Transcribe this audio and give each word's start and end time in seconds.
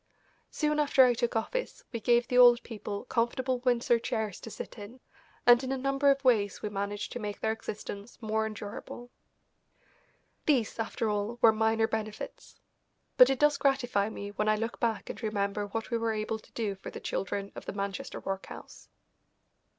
Soon 0.49 0.79
after 0.79 1.05
I 1.05 1.13
took 1.13 1.35
office 1.35 1.83
we 1.91 1.99
gave 1.99 2.27
the 2.27 2.37
old 2.39 2.63
people 2.63 3.05
comfortable 3.05 3.59
Windsor 3.59 3.99
chairs 3.99 4.39
to 4.39 4.49
sit 4.49 4.79
in, 4.79 4.99
and 5.45 5.63
in 5.63 5.71
a 5.71 5.77
number 5.77 6.09
of 6.09 6.23
ways 6.23 6.63
we 6.63 6.69
managed 6.69 7.11
to 7.11 7.19
make 7.19 7.39
their 7.39 7.51
existence 7.51 8.19
more 8.19 8.47
endurable. 8.47 9.11
These, 10.47 10.79
after 10.79 11.07
all, 11.07 11.37
were 11.39 11.51
minor 11.53 11.85
benefits. 11.87 12.59
But 13.17 13.29
it 13.29 13.37
does 13.37 13.57
gratify 13.59 14.09
me 14.09 14.31
when 14.31 14.49
I 14.49 14.55
look 14.55 14.79
back 14.79 15.07
and 15.07 15.21
remember 15.21 15.67
what 15.67 15.91
we 15.91 15.99
were 15.99 16.13
able 16.13 16.39
to 16.39 16.51
do 16.53 16.73
for 16.73 16.89
the 16.89 16.99
children 16.99 17.51
of 17.53 17.65
the 17.67 17.73
Manchester 17.73 18.19
workhouse. 18.19 18.89